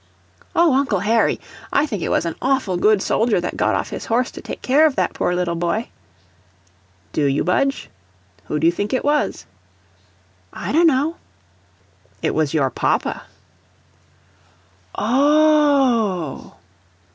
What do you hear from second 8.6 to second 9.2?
you think it